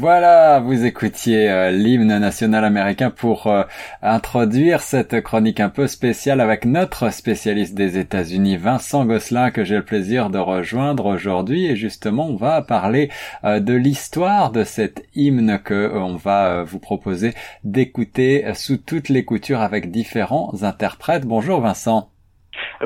[0.00, 3.64] Voilà, vous écoutiez euh, l'hymne national américain pour euh,
[4.00, 9.76] introduire cette chronique un peu spéciale avec notre spécialiste des États-Unis, Vincent Gosselin, que j'ai
[9.76, 11.66] le plaisir de rejoindre aujourd'hui.
[11.66, 13.10] Et justement, on va parler
[13.44, 17.34] euh, de l'histoire de cet hymne que on va vous proposer
[17.64, 21.26] d'écouter sous toutes les coutures avec différents interprètes.
[21.26, 22.09] Bonjour Vincent.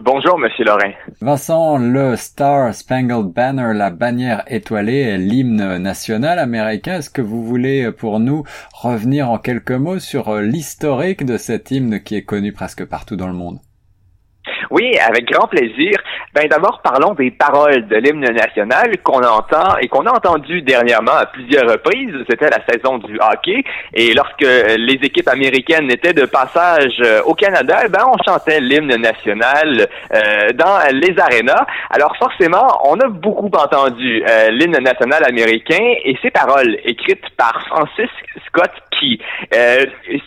[0.03, 0.93] Bonjour, Monsieur Lorrain.
[1.21, 6.99] Vincent, le Star Spangled Banner, la bannière étoilée, l'hymne national américain.
[6.99, 12.01] Est-ce que vous voulez, pour nous, revenir en quelques mots sur l'historique de cet hymne
[12.01, 13.61] qui est connu presque partout dans le monde?
[14.75, 15.93] Oui, avec grand plaisir.
[16.35, 21.13] Ben d'abord, parlons des paroles de l'hymne national qu'on entend et qu'on a entendu dernièrement
[21.13, 22.13] à plusieurs reprises.
[22.29, 23.63] C'était la saison du hockey
[23.93, 28.59] et lorsque les équipes américaines étaient de passage euh, au Canada, eh ben on chantait
[28.59, 31.67] l'hymne national euh, dans les arénas.
[31.91, 37.65] Alors forcément, on a beaucoup entendu euh, l'hymne national américain et ses paroles écrites par
[37.69, 38.11] Francis
[38.49, 38.73] Scott
[39.05, 39.19] Key.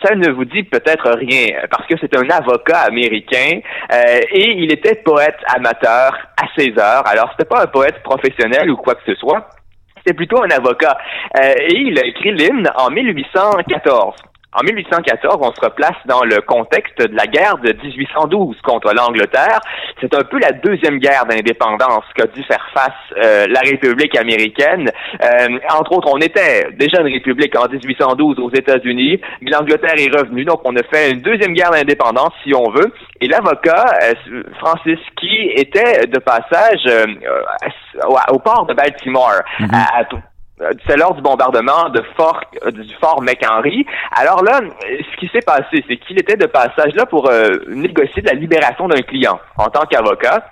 [0.02, 4.96] ça ne vous dit peut-être rien parce que c'est un avocat américain et il était
[4.96, 7.06] poète amateur à ses heures.
[7.06, 9.48] Alors, c'était pas un poète professionnel ou quoi que ce soit.
[9.98, 10.96] C'était plutôt un avocat.
[11.36, 14.14] Euh, et il a écrit l'hymne en 1814.
[14.54, 19.60] En 1814, on se replace dans le contexte de la guerre de 1812 contre l'Angleterre.
[20.00, 22.90] C'est un peu la deuxième guerre d'indépendance qu'a dû faire face
[23.22, 24.90] euh, la République américaine.
[25.22, 30.16] Euh, entre autres, on était déjà une république en 1812 aux États-Unis, mais l'Angleterre est
[30.16, 32.92] revenue, donc on a fait une deuxième guerre d'indépendance, si on veut.
[33.20, 36.88] Et l'avocat euh, Francis Key était de passage
[38.32, 39.74] au port de Baltimore, mm-hmm.
[39.74, 40.16] à, euh,
[40.86, 43.86] c'est lors du bombardement de Fort euh, du fort McHenry.
[44.12, 48.22] Alors là, ce qui s'est passé, c'est qu'il était de passage là pour euh, négocier
[48.22, 50.44] de la libération d'un client en tant qu'avocat.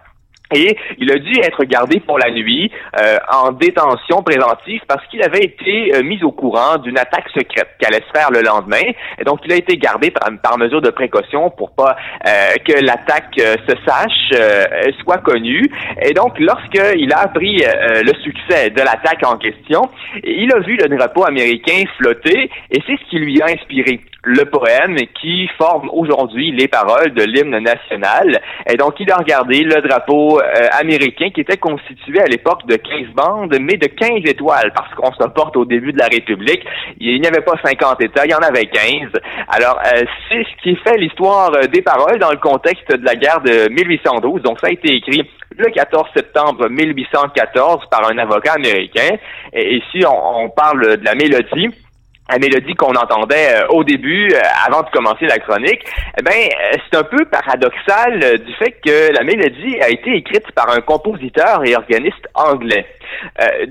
[0.55, 2.71] Et il a dû être gardé pour la nuit
[3.01, 7.71] euh, en détention préventive parce qu'il avait été euh, mis au courant d'une attaque secrète
[7.81, 8.93] qui allait se faire le lendemain.
[9.19, 11.97] Et donc, il a été gardé par, mesure de précaution pour pas
[12.27, 12.31] euh,
[12.65, 15.65] que l'attaque se sache, soit connue.
[16.03, 19.83] Et donc, lorsqu'il a appris le succès de l'attaque en question,
[20.23, 24.45] il a vu le drapeau américain flotter et c'est ce qui lui a inspiré le
[24.45, 28.41] poème qui forme aujourd'hui les paroles de l'hymne national.
[28.69, 32.77] Et donc, il a regardé le drapeau euh, américain qui était constitué à l'époque de
[32.77, 36.65] 15 bandes, mais de 15 étoiles, parce qu'on se porte au début de la République.
[36.99, 39.13] Il n'y avait pas 50 États, il y en avait 15.
[39.49, 43.15] Alors, euh, c'est ce qui fait l'histoire euh, des paroles dans le contexte de la
[43.17, 44.43] guerre de 1812.
[44.43, 49.17] Donc, ça a été écrit le 14 septembre 1814 par un avocat américain.
[49.53, 51.71] Et ici, on, on parle de la mélodie
[52.29, 55.85] la mélodie qu'on entendait euh, au début, euh, avant de commencer la chronique,
[56.19, 60.51] eh ben, euh, c'est un peu paradoxal du fait que la mélodie a été écrite
[60.53, 62.87] par un compositeur et organiste anglais.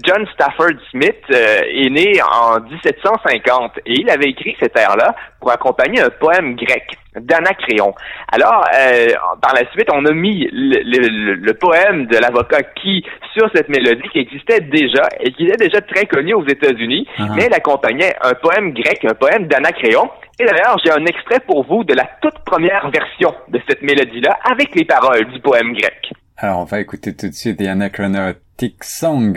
[0.03, 6.01] John Stafford Smith est né en 1750 et il avait écrit cet air-là pour accompagner
[6.01, 7.93] un poème grec d'Anacréon.
[8.31, 9.07] Alors, euh,
[9.41, 13.03] par la suite, on a mis le, poème de l'avocat qui
[13.33, 17.35] sur cette mélodie qui existait déjà et qui était déjà très connue aux États-Unis, uh-huh.
[17.35, 20.09] mais elle accompagnait un poème grec, un poème d'Anacréon.
[20.39, 24.37] Et d'ailleurs, j'ai un extrait pour vous de la toute première version de cette mélodie-là
[24.51, 26.11] avec les paroles du poème grec.
[26.37, 27.67] Alors, on va écouter tout de suite The
[28.57, 29.35] Anachronotic Song.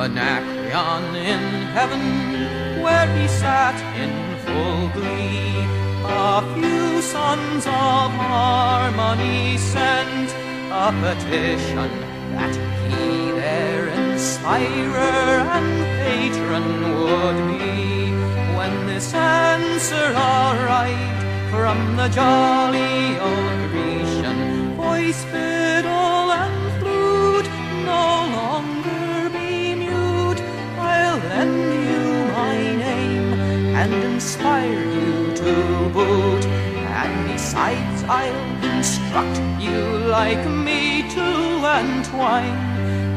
[0.00, 1.40] Anacreon in
[1.72, 4.12] heaven, where he sat in
[4.44, 5.66] full glee.
[6.04, 10.30] A few sons of harmony sent
[10.70, 11.90] a petition
[12.32, 12.54] that
[12.88, 15.70] he their inspirer and
[16.04, 16.66] patron
[16.98, 18.10] would be.
[18.56, 27.50] When this answer arrived from the jolly old Grecian, voice, fiddle, and flute
[27.84, 28.04] no
[28.38, 30.40] longer be mute.
[30.78, 31.58] I'll lend
[31.90, 32.04] you
[32.40, 32.56] my
[32.86, 33.32] name
[33.80, 35.52] and inspire you to
[35.92, 36.44] boot.
[37.02, 39.80] And besides, I'll instruct you
[40.18, 41.26] like me to
[41.78, 42.58] entwine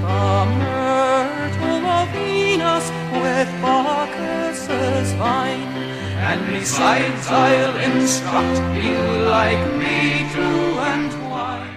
[0.01, 2.85] the myrtle of Venus
[3.21, 5.82] with Bacchus's vine.
[6.25, 8.97] And besides, I'll instruct you
[9.27, 10.45] like me to
[10.79, 11.73] entwine.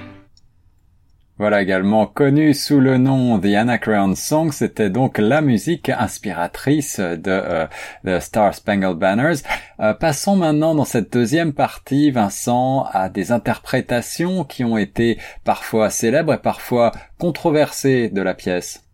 [1.38, 7.66] Voilà également connu sous le nom The Anacreon Song, c'était donc la musique inspiratrice de,
[8.06, 9.42] euh, Star Spangled Banners.
[9.80, 15.90] Euh, passons maintenant dans cette deuxième partie, Vincent, à des interprétations qui ont été parfois
[15.90, 18.85] célèbres et parfois controversées de la pièce.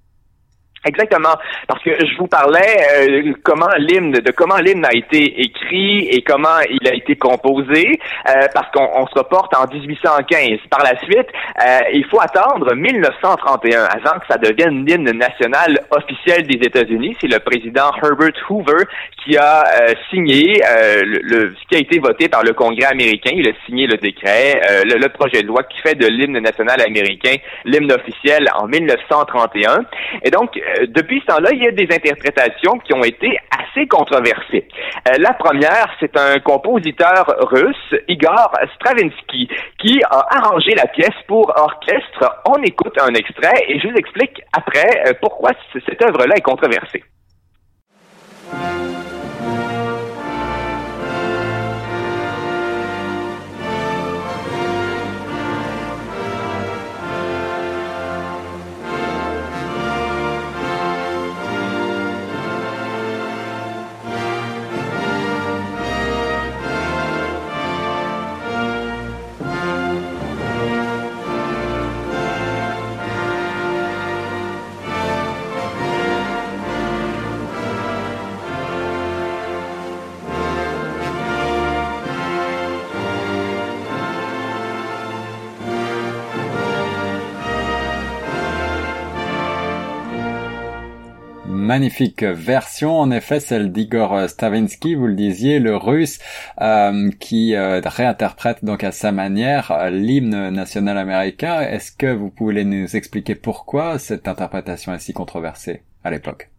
[0.85, 1.37] Exactement,
[1.69, 6.23] parce que je vous parlais euh, comment l'hymne, de comment l'hymne a été écrit et
[6.23, 10.59] comment il a été composé, euh, parce qu'on se reporte en 1815.
[10.69, 11.29] Par la suite,
[11.65, 17.17] euh, il faut attendre 1931 avant que ça devienne l'hymne national officiel des États-Unis.
[17.21, 18.85] C'est le président Herbert Hoover
[19.25, 19.63] qui a
[20.11, 20.61] signé
[21.05, 23.31] le, ce qui a été voté par le Congrès américain.
[23.33, 26.81] Il a signé le décret, le, le, projet de loi qui fait de l'hymne national
[26.81, 29.85] américain l'hymne officiel en 1931.
[30.25, 33.87] Et donc euh, depuis ce temps-là, il y a des interprétations qui ont été assez
[33.87, 34.69] controversées.
[35.09, 39.49] Euh, la première, c'est un compositeur russe, Igor Stravinsky,
[39.79, 42.43] qui a arrangé la pièce pour orchestre.
[42.49, 47.03] On écoute un extrait et je vous explique après euh, pourquoi cette œuvre-là est controversée.
[91.73, 96.19] Magnifique version, en effet, celle d'Igor Stravinsky, vous le disiez, le russe,
[96.61, 101.63] euh, qui euh, réinterprète donc à sa manière l'hymne national américain.
[101.63, 105.83] Est-ce que vous pouvez nous expliquer pourquoi cette interprétation est si controversée?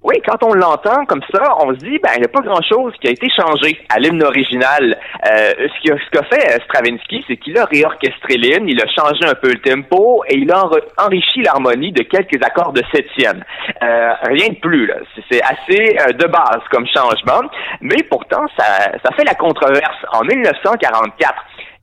[0.03, 2.93] Oui, quand on l'entend comme ça, on se dit, ben, il n'y a pas grand-chose
[3.01, 4.97] qui a été changé à l'hymne original.
[5.25, 5.51] Euh,
[5.83, 9.59] ce qu'a fait Stravinsky, c'est qu'il a réorchestré l'hymne, il a changé un peu le
[9.59, 10.63] tempo et il a
[10.97, 13.43] enrichi l'harmonie de quelques accords de septième.
[13.81, 14.91] Euh, rien de plus.
[15.31, 17.49] C'est assez euh, de base comme changement,
[17.81, 20.05] mais pourtant, ça, ça fait la controverse.
[20.11, 21.33] En 1944,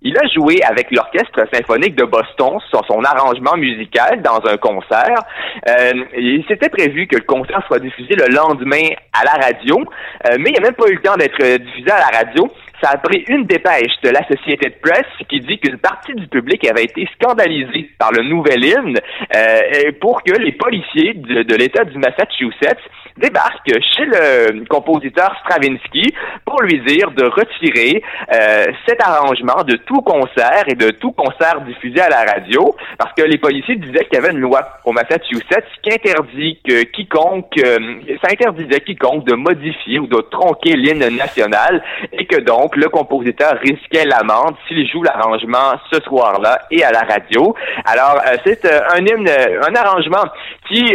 [0.03, 5.23] il a joué avec l'Orchestre symphonique de Boston sur son arrangement musical dans un concert.
[5.69, 10.37] Euh, il s'était prévu que le concert soit diffusé le lendemain à la radio, euh,
[10.39, 12.51] mais il n'a même pas eu le temps d'être diffusé à la radio.
[12.83, 16.85] Ça a pris une dépêche de l'Associated Press qui dit qu'une partie du public avait
[16.85, 18.99] été scandalisée par le nouvel hymne
[19.37, 22.81] euh, pour que les policiers de, de l'État du Massachusetts
[23.21, 30.01] débarque chez le compositeur Stravinsky pour lui dire de retirer euh, cet arrangement de tout
[30.03, 34.15] concert et de tout concert diffusé à la radio, parce que les policiers disaient qu'il
[34.15, 39.35] y avait une loi au Massachusetts qui interdit que quiconque, euh, ça interdisait quiconque de
[39.35, 41.83] modifier ou de tronquer l'hymne national,
[42.13, 47.01] et que donc le compositeur risquait l'amende s'il joue l'arrangement ce soir-là et à la
[47.01, 47.55] radio.
[47.85, 50.25] Alors euh, c'est un hymne, un arrangement
[50.69, 50.95] qui,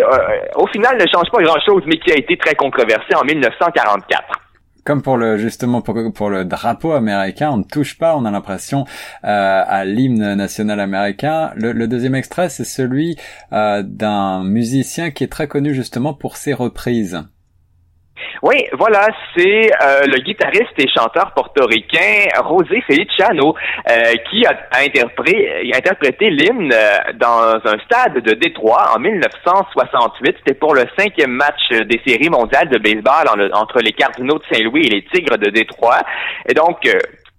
[0.55, 4.46] au final, ne change pas grand-chose, mais qui a été très controversé en 1944
[4.86, 8.32] comme pour le justement pour, pour le drapeau américain, on ne touche pas, on a
[8.32, 8.86] l'impression
[9.24, 11.51] euh, à l'hymne national américain.
[11.55, 13.17] Le, deuxième extrait, c'est celui
[13.51, 17.24] euh, d'un musicien qui est très connu justement pour ses reprises.
[18.41, 23.55] Oui, voilà, c'est euh, le guitariste et chanteur portoricain José Feliciano
[23.89, 30.38] euh, qui a, interprété, l'hymne euh, dans un stade de Détroit en 1968.
[30.38, 34.86] C'était pour le cinquième match des séries mondiales de baseball entre les Cardinaux de Saint-Louis
[34.86, 36.01] et les Tigres de Détroit.
[36.48, 36.88] Et donc,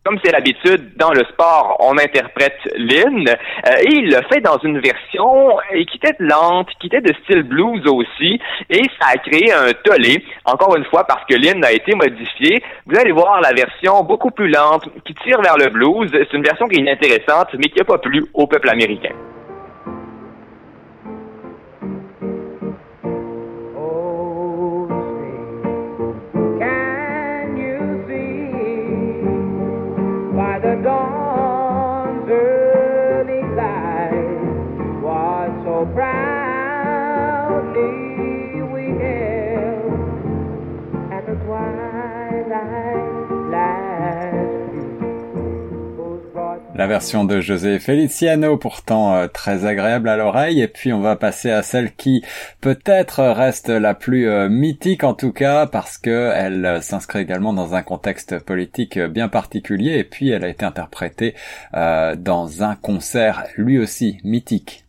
[0.07, 4.57] comme c'est l'habitude dans le sport, on interprète l'hymne euh, et il le fait dans
[4.59, 9.53] une version qui était lente, qui était de style blues aussi et ça a créé
[9.53, 12.63] un tollé, encore une fois parce que l'hymne a été modifié.
[12.87, 16.09] Vous allez voir la version beaucoup plus lente qui tire vers le blues.
[16.13, 19.15] C'est une version qui est inintéressante mais qui n'a pas plu au peuple américain.
[30.57, 31.26] By the dawn.
[46.87, 51.51] Version de José Feliciano, pourtant euh, très agréable à l'oreille, et puis on va passer
[51.51, 52.25] à celle qui
[52.61, 57.53] peut-être reste la plus euh, mythique en tout cas, parce que elle euh, s'inscrit également
[57.53, 61.35] dans un contexte politique bien particulier, et puis elle a été interprétée
[61.73, 64.86] dans un concert lui aussi mythique.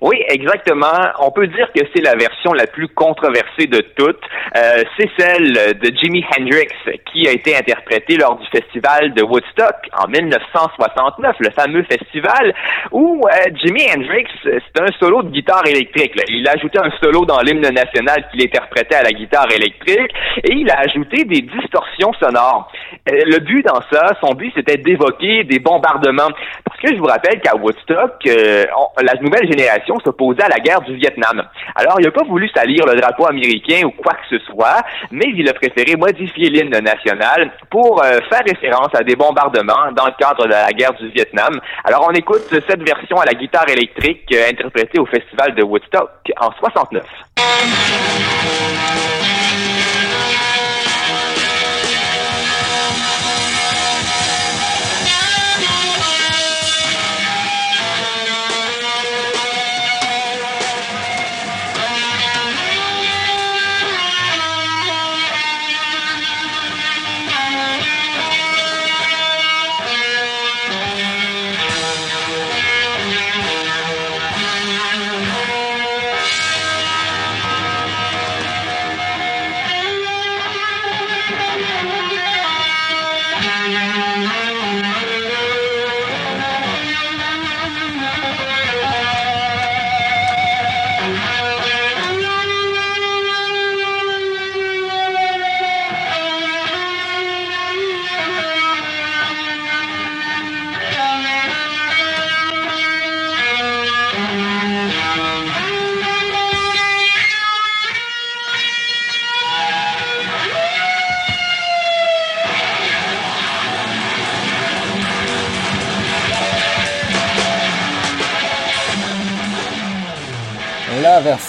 [0.00, 1.12] Oui, exactement.
[1.20, 4.20] On peut dire que c'est la version la plus controversée de toutes.
[4.56, 6.68] Euh, c'est celle de Jimi Hendrix
[7.12, 12.54] qui a été interprétée lors du festival de Woodstock en 1969, le fameux festival
[12.90, 16.12] où euh, Jimi Hendrix, c'est un solo de guitare électrique.
[16.28, 20.12] Il a ajouté un solo dans l'hymne national qu'il interprétait à la guitare électrique
[20.42, 22.70] et il a ajouté des distorsions sonores.
[23.10, 26.30] Euh, le but dans ça, son but, c'était d'évoquer des bombardements.
[26.64, 28.64] Parce que je vous rappelle qu'à Woodstock, euh,
[29.02, 29.71] la nouvelle génération
[30.04, 31.42] s'opposait à la guerre du Vietnam.
[31.74, 35.26] Alors, il n'a pas voulu salir le drapeau américain ou quoi que ce soit, mais
[35.34, 40.12] il a préféré modifier l'hymne national pour euh, faire référence à des bombardements dans le
[40.18, 41.60] cadre de la guerre du Vietnam.
[41.84, 46.10] Alors, on écoute cette version à la guitare électrique interprétée au festival de Woodstock
[46.40, 47.02] en 69.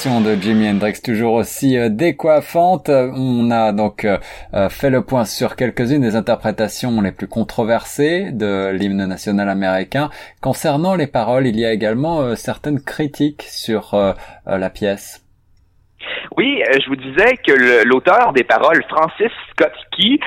[0.03, 2.89] De Jimi Hendrix toujours aussi euh, décoiffante.
[2.89, 4.17] On a donc euh,
[4.53, 10.09] euh, fait le point sur quelques-unes des interprétations les plus controversées de l'hymne national américain.
[10.41, 13.95] Concernant les paroles, il y a également certaines critiques sur
[14.45, 15.22] la pièce.
[16.37, 20.19] Oui, je vous disais que l'auteur des paroles, Francis Scott Key,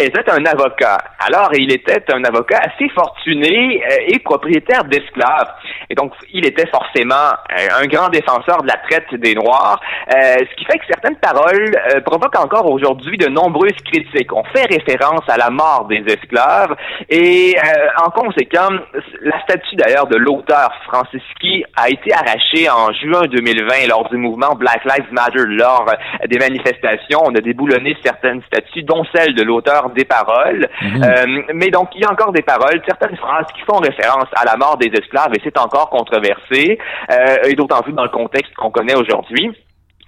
[0.00, 0.98] était un avocat.
[1.18, 5.54] Alors, il était un avocat assez fortuné et propriétaire d'esclaves.
[5.90, 9.80] Et donc, il était forcément euh, un grand défenseur de la traite des Noirs,
[10.12, 14.32] euh, ce qui fait que certaines paroles euh, provoquent encore aujourd'hui de nombreuses critiques.
[14.32, 16.74] On fait référence à la mort des esclaves
[17.08, 17.56] et
[18.04, 18.80] en conséquence,
[19.20, 24.16] la statue d'ailleurs de l'auteur Francis Key a été arrachée en juin 2020 lors du
[24.16, 25.86] mouvement Black Lives Matter lors
[26.28, 27.20] des manifestations.
[27.24, 30.68] On a déboulonné certaines statues, dont celle de l'auteur des paroles.
[30.82, 31.44] Mhm.
[31.54, 34.56] mais donc, il y a encore des paroles, certaines phrases qui font référence à la
[34.56, 36.78] mort des esclaves et c'est encore controversée,
[37.10, 39.50] euh, et d'autant plus dans le contexte qu'on connaît aujourd'hui.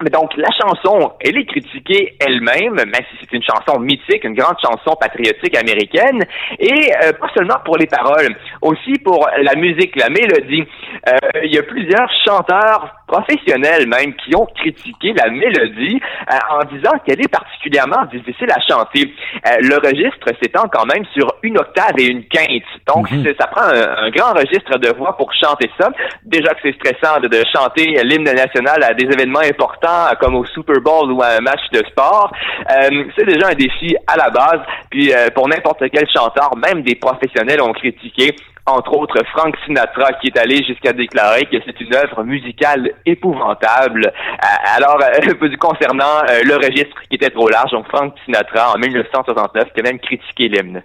[0.02, 4.34] Mais donc, la chanson, elle est critiquée elle-même, même si c'est une chanson mythique, une
[4.34, 6.22] grande chanson patriotique américaine,
[6.58, 10.64] et euh, pas seulement pour les paroles, aussi pour la musique, la mélodie.
[11.08, 16.00] Euh, il y a plusieurs chanteurs professionnels même qui ont critiqué la mélodie
[16.30, 19.14] euh, en disant qu'elle est particulièrement difficile à chanter.
[19.60, 22.64] le registre s'étend quand même sur une octave et une quinte.
[22.86, 23.24] Donc, mhm.
[23.38, 25.88] ça prend un, grand registre de voix pour chanter ça.
[26.24, 29.85] Déjà que c'est stressant de chanter l'hymne national à des événements importants
[30.20, 32.32] comme au Super Bowl ou à un match de sport,
[32.70, 34.60] euh, c'est déjà un défi à la base.
[34.90, 38.34] Puis euh, pour n'importe quel chanteur, même des professionnels ont critiqué
[38.68, 44.06] entre autres Frank Sinatra, qui est allé jusqu'à déclarer que c'est une œuvre musicale épouvantable.
[44.06, 44.98] Euh, alors,
[45.60, 50.00] concernant le registre qui était trop large, donc Frank Sinatra, en 1969, qui a même
[50.00, 50.82] critiqué l'hymne.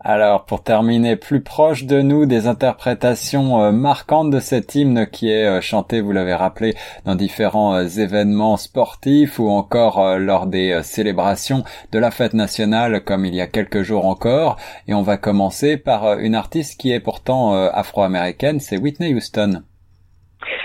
[0.00, 5.28] Alors, pour terminer, plus proche de nous, des interprétations euh, marquantes de cet hymne qui
[5.28, 10.80] est euh, chanté, vous l'avez rappelé, dans différents euh, événements sportifs ou encore lors des
[10.84, 14.56] célébrations de la fête nationale comme il y a quelques jours encore.
[14.86, 19.62] Et on va commencer par une artiste qui est pourtant afro-américaine, c'est Whitney Houston.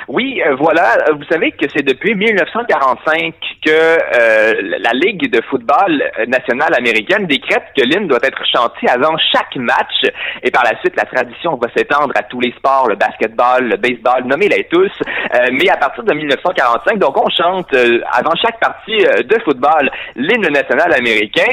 [0.07, 0.97] Oui, euh, voilà.
[1.15, 3.33] Vous savez que c'est depuis 1945
[3.65, 9.15] que euh, la Ligue de football nationale américaine décrète que l'hymne doit être chanté avant
[9.31, 10.11] chaque match.
[10.43, 13.77] Et par la suite, la tradition va s'étendre à tous les sports, le basketball, le
[13.77, 14.91] baseball, nommez-les tous.
[15.01, 17.73] Euh, mais à partir de 1945, donc on chante
[18.11, 21.47] avant chaque partie de football l'hymne national américain.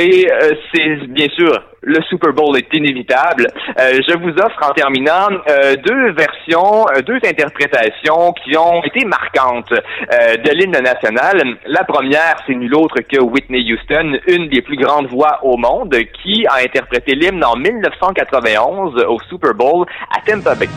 [0.00, 1.52] Et euh, c'est bien sûr
[1.82, 3.46] le Super Bowl est inévitable.
[3.78, 9.70] Euh, je vous offre en terminant euh, deux versions, deux interprétations qui ont été marquantes
[9.70, 11.58] de l'hymne national.
[11.66, 15.94] La première, c'est nul autre que Whitney Houston, une des plus grandes voix au monde,
[16.22, 20.68] qui a interprété l'hymne en 1991 au Super Bowl à Tampa Bay.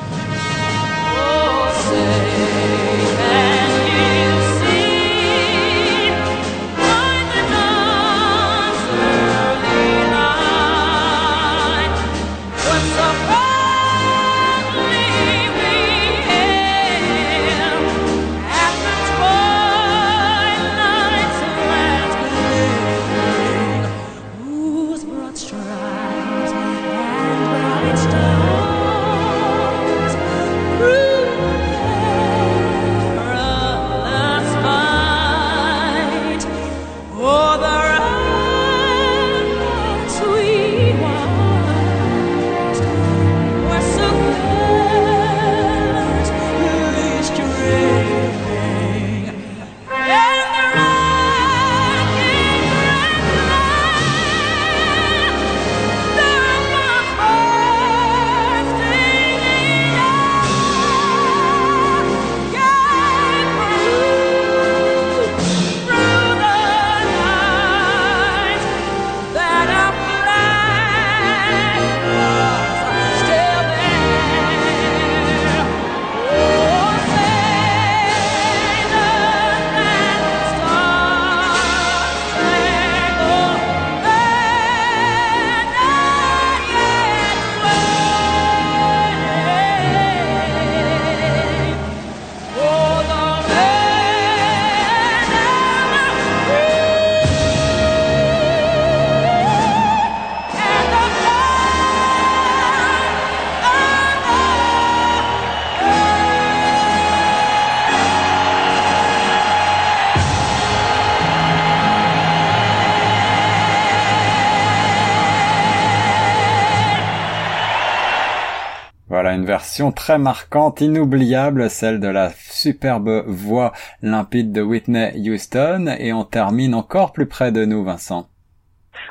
[119.34, 126.14] Une version très marquante, inoubliable, celle de la superbe voix limpide de Whitney Houston, et
[126.14, 128.28] on termine encore plus près de nous, Vincent.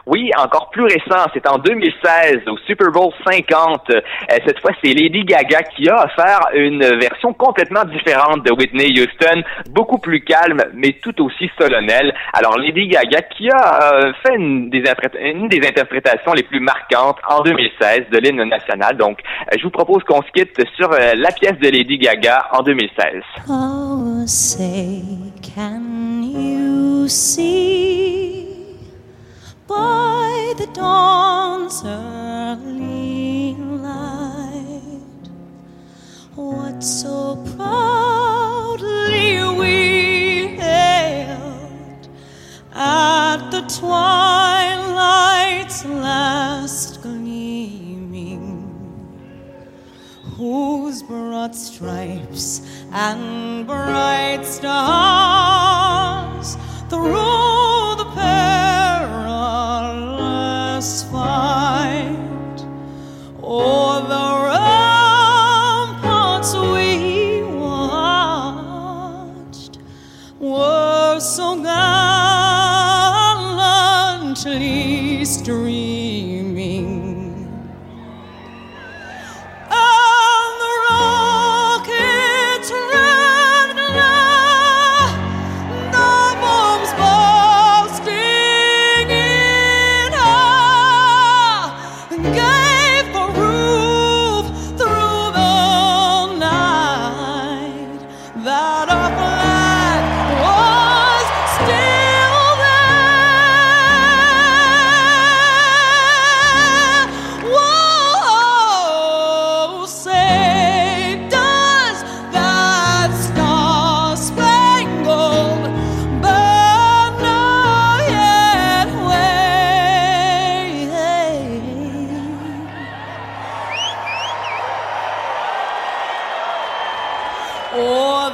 [0.06, 3.90] Oui, encore plus récent, c'est en 2016 au Super Bowl 50.
[3.90, 4.00] Euh,
[4.44, 9.42] cette fois, c'est Lady Gaga qui a offert une version complètement différente de Whitney Houston,
[9.70, 12.12] beaucoup plus calme, mais tout aussi solennelle.
[12.32, 14.82] Alors, Lady Gaga qui a euh, fait une des,
[15.64, 18.96] interprétations les plus marquantes en 2016 de l'hymne national.
[18.96, 22.62] Donc, euh, je vous propose qu'on se quitte sur la pièce de Lady Gaga en
[22.62, 23.22] 2016.
[23.48, 25.00] Oh, say,
[25.54, 28.51] can you see
[29.66, 35.01] by the dawn's early light.
[36.35, 42.09] What so proudly we hailed
[42.75, 44.64] at the twilight's
[45.85, 48.68] last gleaming,
[50.37, 55.62] whose broad stripes and bright stars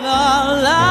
[0.09, 0.88] all I